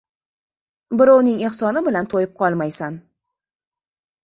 •Birovning 1.01 1.43
ehsoni 1.51 1.85
bilan 1.89 2.11
to‘yib 2.15 2.35
qolmaysan. 2.41 3.01